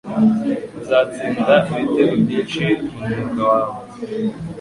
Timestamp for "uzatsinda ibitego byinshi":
0.79-2.63